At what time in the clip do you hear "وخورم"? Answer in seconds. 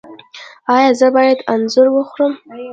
1.91-2.33